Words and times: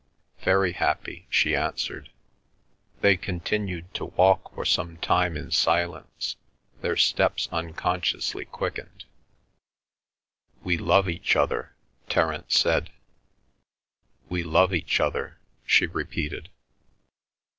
"Very 0.39 0.71
happy," 0.71 1.27
she 1.29 1.55
answered. 1.55 2.09
They 3.01 3.15
continued 3.17 3.93
to 3.93 4.05
walk 4.05 4.51
for 4.55 4.65
some 4.65 4.97
time 4.97 5.37
in 5.37 5.51
silence. 5.51 6.37
Their 6.81 6.97
steps 6.97 7.47
unconsciously 7.51 8.45
quickened. 8.45 9.05
"We 10.63 10.75
love 10.79 11.07
each 11.07 11.35
other," 11.35 11.75
Terence 12.09 12.57
said. 12.57 12.89
"We 14.27 14.41
love 14.41 14.73
each 14.73 14.99
other," 14.99 15.37
she 15.67 15.85
repeated. 15.85 16.49